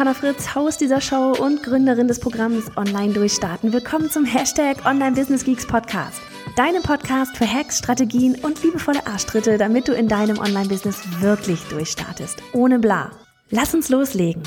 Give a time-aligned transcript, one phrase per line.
[0.00, 3.70] Johanna Fritz, Haus dieser Show und Gründerin des Programms Online Durchstarten.
[3.74, 6.22] Willkommen zum Hashtag Online Business Geeks Podcast.
[6.56, 12.38] Deinem Podcast für Hacks, Strategien und liebevolle Arschtritte, damit du in deinem Online-Business wirklich durchstartest.
[12.54, 13.10] Ohne bla.
[13.50, 14.42] Lass uns loslegen.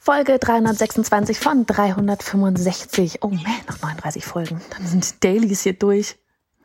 [0.00, 3.18] Folge 326 von 365.
[3.20, 4.62] Oh man, noch 39 Folgen.
[4.70, 6.16] Dann sind Dailies hier durch.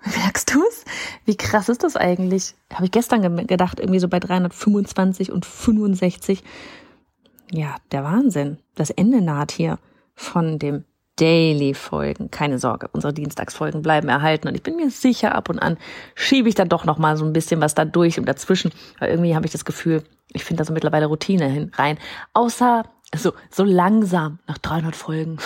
[0.05, 0.83] Merkst du's?
[1.25, 2.55] Wie krass ist das eigentlich?
[2.73, 6.43] Habe ich gestern gedacht, irgendwie so bei 325 und 65.
[7.51, 8.57] Ja, der Wahnsinn.
[8.75, 9.79] Das Ende naht hier
[10.15, 10.83] von dem
[11.17, 12.31] Daily-Folgen.
[12.31, 15.77] Keine Sorge, unsere Dienstagsfolgen bleiben erhalten und ich bin mir sicher, ab und an
[16.15, 19.11] schiebe ich dann doch noch mal so ein bisschen was da durch und dazwischen, weil
[19.11, 21.99] irgendwie habe ich das Gefühl, ich finde da so mittlerweile Routine hin rein.
[22.33, 25.37] Außer so so langsam nach 300 Folgen.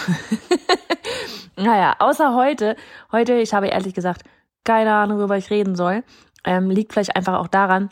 [1.57, 2.77] naja, außer heute.
[3.11, 4.23] Heute, ich habe ehrlich gesagt
[4.67, 6.03] keine Ahnung, worüber ich reden soll.
[6.43, 7.89] Ähm, liegt vielleicht einfach auch daran,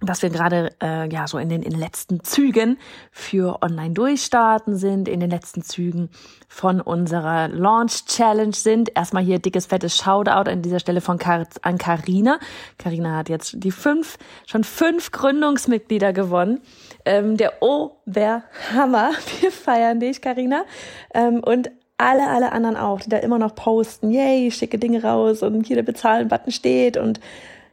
[0.00, 2.78] dass wir gerade äh, ja so in den, in den letzten Zügen
[3.10, 6.08] für Online-Durchstarten sind, in den letzten Zügen
[6.48, 8.96] von unserer Launch-Challenge sind.
[8.96, 12.38] Erstmal hier dickes, fettes Shoutout an dieser Stelle von Kar an Carina.
[12.78, 14.16] Carina hat jetzt die fünf,
[14.46, 16.60] schon fünf Gründungsmitglieder gewonnen.
[17.04, 19.10] Ähm, der Oberhammer.
[19.40, 20.64] Wir feiern dich, Carina.
[21.12, 21.70] Ähm, und
[22.00, 25.76] alle, alle anderen auch, die da immer noch posten, yay, schicke Dinge raus und hier
[25.76, 27.20] der Bezahlen-Button steht und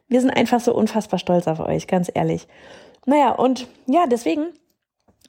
[0.08, 2.48] wir sind einfach so unfassbar stolz auf euch, ganz ehrlich.
[3.05, 4.48] Naja, und ja, deswegen,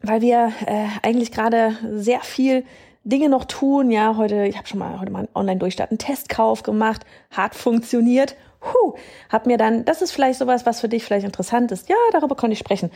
[0.03, 2.65] weil wir äh, eigentlich gerade sehr viel
[3.05, 6.63] Dinge noch tun, ja, heute, ich habe schon mal heute mal einen Online-Durchstart, einen Testkauf
[6.63, 8.95] gemacht, hat funktioniert, huh,
[9.31, 12.37] hab mir dann, das ist vielleicht sowas, was für dich vielleicht interessant ist, ja, darüber
[12.37, 12.91] konnte ich sprechen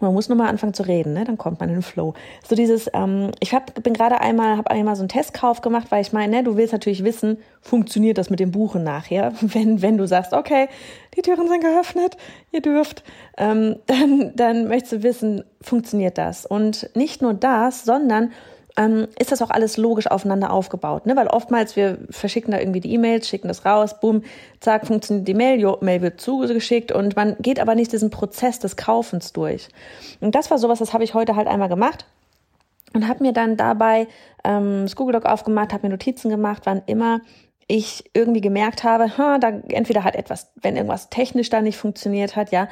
[0.00, 1.24] man muss nur mal anfangen zu reden, ne?
[1.24, 2.14] dann kommt man in den Flow.
[2.46, 6.02] So dieses, ähm, ich hab, bin gerade einmal, habe einmal so einen Testkauf gemacht, weil
[6.02, 9.98] ich meine, ne, du willst natürlich wissen, funktioniert das mit dem Buchen nachher, wenn wenn
[9.98, 10.68] du sagst, okay,
[11.16, 12.16] die Türen sind geöffnet,
[12.52, 13.04] ihr dürft,
[13.36, 16.46] ähm, dann dann möchtest du wissen, funktioniert das?
[16.46, 18.32] Und nicht nur das, sondern
[18.76, 21.06] ähm, ist das auch alles logisch aufeinander aufgebaut.
[21.06, 21.16] Ne?
[21.16, 24.22] Weil oftmals wir verschicken da irgendwie die E-Mails, schicken das raus, boom,
[24.60, 28.58] zack, funktioniert die Mail, jo, Mail wird zugeschickt und man geht aber nicht diesen Prozess
[28.58, 29.68] des Kaufens durch.
[30.20, 32.06] Und das war sowas, das habe ich heute halt einmal gemacht
[32.94, 34.06] und habe mir dann dabei
[34.44, 37.20] ähm, das Google Doc aufgemacht, habe mir Notizen gemacht, wann immer
[37.66, 42.34] ich irgendwie gemerkt habe, ha, da entweder hat etwas, wenn irgendwas technisch da nicht funktioniert
[42.34, 42.68] hat, ja,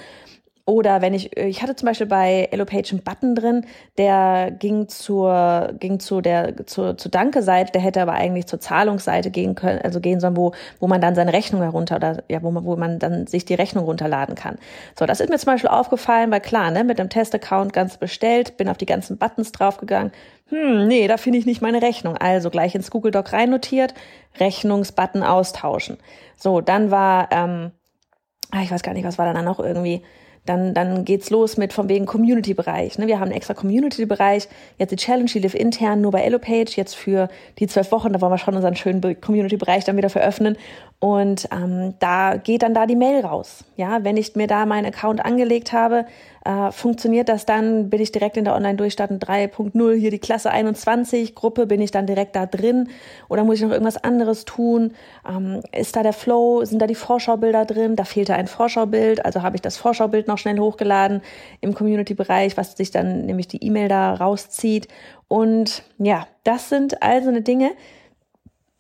[0.68, 3.64] oder wenn ich, ich hatte zum Beispiel bei EloPage einen Button drin,
[3.96, 9.30] der ging zur, ging zu der, zur, zur Danke-Seite, der hätte aber eigentlich zur Zahlungsseite
[9.30, 12.50] gehen können, also gehen sollen, wo, wo man dann seine Rechnung herunter, oder, ja, wo
[12.50, 14.58] man, wo man dann sich die Rechnung runterladen kann.
[14.94, 18.58] So, das ist mir zum Beispiel aufgefallen, weil klar, ne, mit dem Test-Account ganz bestellt,
[18.58, 20.12] bin auf die ganzen Buttons draufgegangen.
[20.50, 22.18] Hm, nee, da finde ich nicht meine Rechnung.
[22.18, 23.94] Also gleich ins Google Doc rein notiert,
[24.38, 25.96] Rechnungsbutton austauschen.
[26.36, 27.70] So, dann war, ähm,
[28.50, 30.02] ah, ich weiß gar nicht, was war dann noch irgendwie,
[30.48, 32.98] dann, dann geht's los mit von wegen Community-Bereich.
[32.98, 33.06] Ne?
[33.06, 34.48] Wir haben einen extra Community-Bereich.
[34.78, 36.76] Jetzt die Challenge, die lief intern nur bei Elopage.
[36.76, 37.28] Jetzt für
[37.58, 40.56] die zwölf Wochen, da wollen wir schon unseren schönen Community-Bereich dann wieder veröffnen.
[41.00, 43.64] Und ähm, da geht dann da die Mail raus.
[43.76, 46.06] Ja, wenn ich mir da meinen Account angelegt habe,
[46.48, 51.34] äh, funktioniert das dann, bin ich direkt in der Online-Durchstarten 3.0, hier die Klasse 21
[51.34, 52.88] Gruppe, bin ich dann direkt da drin
[53.28, 54.94] oder muss ich noch irgendwas anderes tun?
[55.28, 57.96] Ähm, ist da der Flow, sind da die Vorschaubilder drin?
[57.96, 61.20] Da fehlte ein Vorschaubild, also habe ich das Vorschaubild noch schnell hochgeladen
[61.60, 64.88] im Community-Bereich, was sich dann nämlich die E-Mail da rauszieht.
[65.28, 67.72] Und ja, das sind also eine Dinge,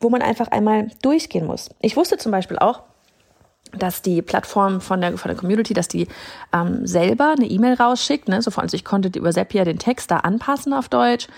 [0.00, 1.68] wo man einfach einmal durchgehen muss.
[1.80, 2.84] Ich wusste zum Beispiel auch,
[3.72, 6.08] dass die Plattform von der, von der Community, dass die
[6.52, 8.28] ähm, selber eine E-Mail rausschickt.
[8.28, 8.40] Ne?
[8.40, 11.28] So, also ich konnte über Zapier den Text da anpassen auf Deutsch.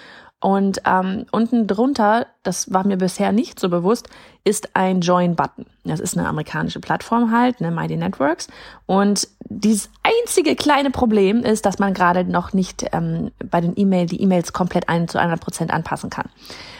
[0.43, 4.08] Und ähm, unten drunter, das war mir bisher nicht so bewusst,
[4.43, 5.67] ist ein Join-Button.
[5.84, 8.49] Das ist eine amerikanische Plattform halt, ne, Mighty Networks.
[8.87, 14.06] Und dieses einzige kleine Problem ist, dass man gerade noch nicht ähm, bei den E-Mail
[14.06, 16.31] die E-Mails komplett ein zu 100 Prozent anpassen kann.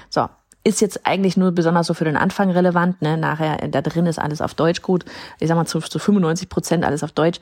[0.09, 0.27] So,
[0.65, 3.01] ist jetzt eigentlich nur besonders so für den Anfang relevant.
[3.03, 3.17] Ne?
[3.17, 5.05] Nachher, da drin ist alles auf Deutsch gut.
[5.39, 7.41] Ich sag mal zu, zu 95 Prozent alles auf Deutsch.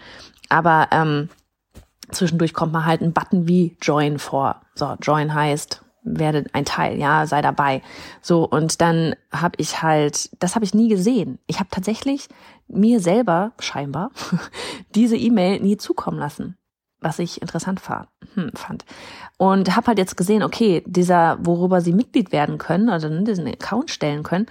[0.48, 1.28] Aber ähm,
[2.10, 4.62] zwischendurch kommt mal halt ein Button wie Join vor.
[4.74, 7.82] So, Join heißt, werde ein Teil, ja, sei dabei.
[8.22, 11.38] So, und dann habe ich halt, das habe ich nie gesehen.
[11.46, 12.28] Ich habe tatsächlich
[12.68, 14.10] mir selber scheinbar
[14.94, 16.57] diese E-Mail nie zukommen lassen.
[17.00, 17.80] Was ich interessant
[18.34, 18.84] hm, fand.
[19.36, 23.90] Und habe halt jetzt gesehen, okay, dieser, worüber sie Mitglied werden können, also diesen Account
[23.90, 24.46] stellen können,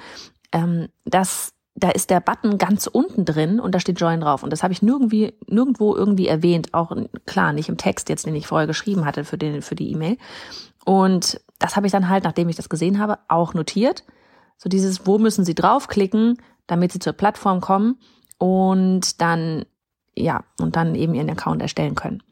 [0.51, 4.41] ähm, das da ist der Button ganz unten drin und da steht Join drauf.
[4.41, 6.73] Und das habe ich nirgendwie, nirgendwo irgendwie erwähnt.
[6.73, 6.91] Auch
[7.27, 10.17] klar, nicht im Text jetzt, den ich vorher geschrieben hatte für, den, für die E-Mail.
[10.85, 14.03] Und das habe ich dann halt, nachdem ich das gesehen habe, auch notiert.
[14.57, 17.99] So dieses, wo müssen Sie draufklicken, damit Sie zur Plattform kommen
[18.39, 19.65] und dann,
[20.15, 22.23] ja, und dann eben Ihren Account erstellen können.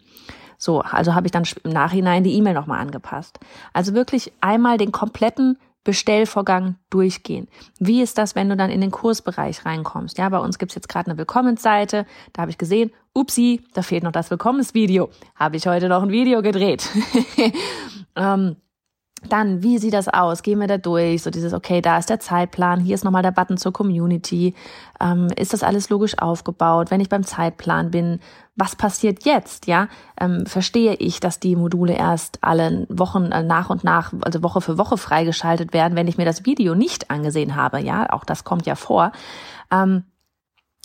[0.58, 3.40] So, also habe ich dann im Nachhinein die E-Mail nochmal angepasst.
[3.74, 7.48] Also wirklich einmal den kompletten Bestellvorgang durchgehen.
[7.80, 10.18] Wie ist das, wenn du dann in den Kursbereich reinkommst?
[10.18, 12.06] Ja, bei uns gibt's jetzt gerade eine Willkommensseite.
[12.34, 15.10] Da habe ich gesehen, upsi, da fehlt noch das Willkommensvideo.
[15.36, 16.90] Habe ich heute noch ein Video gedreht.
[18.16, 18.58] ähm,
[19.30, 20.44] dann, wie sieht das aus?
[20.44, 21.24] Gehen wir da durch?
[21.24, 24.54] So dieses, okay, da ist der Zeitplan, hier ist nochmal der Button zur Community.
[25.00, 26.92] Ähm, ist das alles logisch aufgebaut?
[26.92, 28.20] Wenn ich beim Zeitplan bin,
[28.56, 29.68] was passiert jetzt?
[29.68, 29.88] Ja,
[30.20, 34.62] ähm, verstehe ich, dass die Module erst alle Wochen äh, nach und nach, also Woche
[34.62, 37.82] für Woche freigeschaltet werden, wenn ich mir das Video nicht angesehen habe.
[37.82, 39.12] Ja, auch das kommt ja vor.
[39.72, 40.04] Ähm,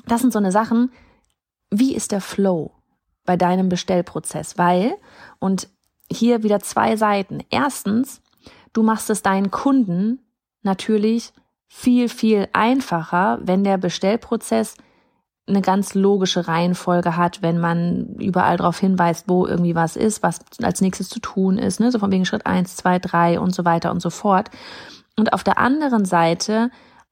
[0.06, 0.90] das sind so eine Sachen.
[1.70, 2.72] Wie ist der Flow
[3.24, 4.58] bei deinem Bestellprozess?
[4.58, 4.94] Weil,
[5.38, 5.68] und
[6.10, 7.40] hier wieder zwei Seiten.
[7.50, 8.20] Erstens,
[8.72, 10.20] du machst es deinen Kunden
[10.62, 11.32] natürlich
[11.68, 14.76] viel, viel einfacher, wenn der Bestellprozess
[15.46, 20.40] eine ganz logische Reihenfolge hat, wenn man überall darauf hinweist, wo irgendwie was ist, was
[20.62, 21.90] als nächstes zu tun ist, ne?
[21.90, 24.50] so von wegen Schritt eins, zwei, drei und so weiter und so fort.
[25.16, 26.70] Und auf der anderen Seite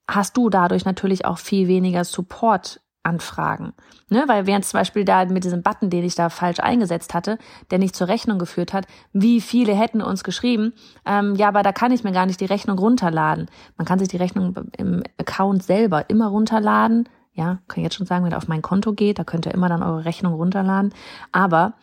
[0.09, 3.73] hast du dadurch natürlich auch viel weniger Support anfragen.
[4.09, 4.23] Ne?
[4.27, 7.37] Weil während zum Beispiel da mit diesem Button, den ich da falsch eingesetzt hatte,
[7.71, 10.73] der nicht zur Rechnung geführt hat, wie viele hätten uns geschrieben,
[11.05, 13.49] ähm, ja, aber da kann ich mir gar nicht die Rechnung runterladen.
[13.77, 17.07] Man kann sich die Rechnung im Account selber immer runterladen.
[17.33, 19.53] Ja, kann ich jetzt schon sagen, wenn er auf mein Konto geht, da könnt ihr
[19.53, 20.93] immer dann eure Rechnung runterladen.
[21.31, 21.73] Aber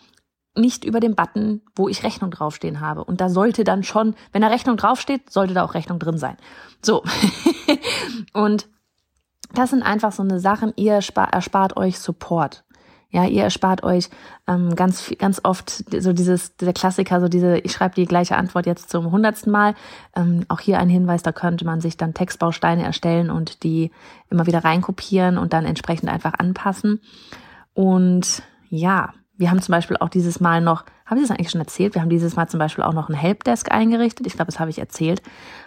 [0.54, 3.04] nicht über den Button, wo ich Rechnung draufstehen habe.
[3.04, 6.36] Und da sollte dann schon, wenn da Rechnung draufsteht, sollte da auch Rechnung drin sein.
[6.82, 7.02] So.
[8.32, 8.68] und
[9.56, 12.64] das sind einfach so eine Sachen, ihr erspart euch Support.
[13.10, 14.10] Ja, ihr erspart euch
[14.48, 18.66] ähm, ganz ganz oft so dieses der Klassiker, so diese ich schreibe die gleiche Antwort
[18.66, 19.74] jetzt zum hundertsten Mal.
[20.14, 23.92] Ähm, auch hier ein Hinweis, da könnte man sich dann Textbausteine erstellen und die
[24.28, 27.00] immer wieder reinkopieren und dann entsprechend einfach anpassen.
[27.74, 31.60] Und ja, wir haben zum Beispiel auch dieses Mal noch, habe ich das eigentlich schon
[31.60, 31.94] erzählt?
[31.94, 34.26] Wir haben dieses Mal zum Beispiel auch noch ein Helpdesk eingerichtet.
[34.26, 35.22] Ich glaube, das habe ich erzählt.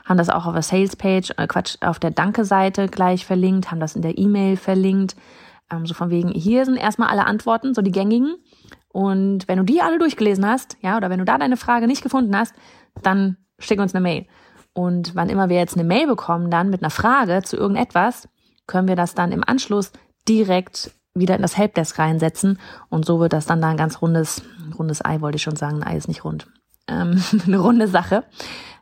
[0.05, 3.95] Haben das auch auf der Sales-Page, äh Quatsch, auf der Danke-Seite gleich verlinkt, haben das
[3.95, 5.15] in der E-Mail verlinkt.
[5.71, 8.35] Ähm, so von wegen, hier sind erstmal alle Antworten, so die gängigen.
[8.89, 12.01] Und wenn du die alle durchgelesen hast, ja, oder wenn du da deine Frage nicht
[12.01, 12.53] gefunden hast,
[13.01, 14.25] dann schick uns eine Mail.
[14.73, 18.27] Und wann immer wir jetzt eine Mail bekommen, dann mit einer Frage zu irgendetwas,
[18.67, 19.91] können wir das dann im Anschluss
[20.27, 24.41] direkt wieder in das Helpdesk reinsetzen und so wird das dann da ein ganz rundes,
[24.77, 26.47] rundes Ei, wollte ich schon sagen, ein Ei ist nicht rund,
[26.87, 28.23] ähm, eine runde Sache,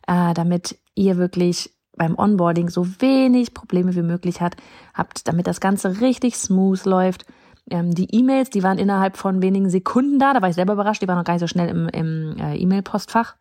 [0.07, 4.56] äh, damit ihr wirklich beim Onboarding so wenig Probleme wie möglich hat,
[4.94, 7.25] habt, damit das Ganze richtig smooth läuft.
[7.69, 11.01] Ähm, die E-Mails, die waren innerhalb von wenigen Sekunden da, da war ich selber überrascht,
[11.01, 13.36] die waren noch gar nicht so schnell im, im äh, E-Mail-Postfach.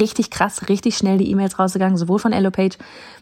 [0.00, 2.76] Richtig krass, richtig schnell die E-Mails rausgegangen, sowohl von EloPage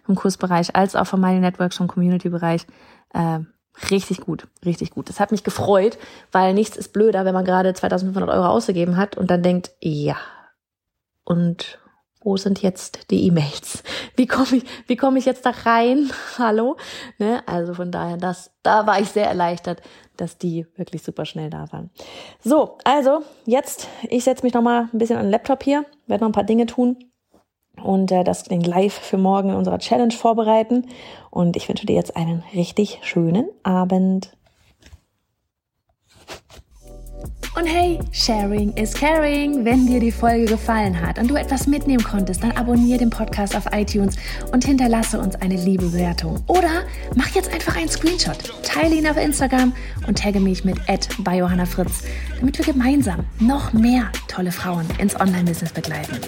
[0.04, 2.66] vom Kursbereich als auch von Mighty Networks vom Community-Bereich.
[3.12, 3.40] Äh,
[3.90, 5.08] Richtig gut, richtig gut.
[5.08, 5.98] Das hat mich gefreut,
[6.32, 10.16] weil nichts ist blöder, wenn man gerade 2500 Euro ausgegeben hat und dann denkt, ja,
[11.24, 11.78] und
[12.20, 13.84] wo sind jetzt die E-Mails?
[14.16, 16.10] Wie komme ich, wie komme ich jetzt da rein?
[16.38, 16.76] Hallo?
[17.18, 17.42] Ne?
[17.46, 19.80] Also von daher, das, da war ich sehr erleichtert,
[20.16, 21.90] dass die wirklich super schnell da waren.
[22.42, 26.30] So, also jetzt, ich setze mich nochmal ein bisschen an den Laptop hier, werde noch
[26.30, 27.07] ein paar Dinge tun
[27.82, 30.86] und äh, das Ding live für morgen in unserer Challenge vorbereiten.
[31.30, 34.32] Und ich wünsche dir jetzt einen richtig schönen Abend.
[37.58, 39.64] Und hey, Sharing is Caring.
[39.64, 43.56] Wenn dir die Folge gefallen hat und du etwas mitnehmen konntest, dann abonniere den Podcast
[43.56, 44.14] auf iTunes
[44.52, 46.38] und hinterlasse uns eine liebe Bewertung.
[46.46, 46.84] Oder
[47.16, 49.72] mach jetzt einfach einen Screenshot, teile ihn auf Instagram
[50.06, 50.78] und tagge mich mit
[51.18, 52.04] bei Johanna Fritz,
[52.38, 56.20] damit wir gemeinsam noch mehr tolle Frauen ins Online-Business begleiten.